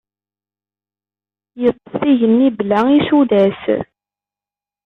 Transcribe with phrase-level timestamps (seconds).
[1.61, 3.61] Yeṭṭef igenni bla isulas.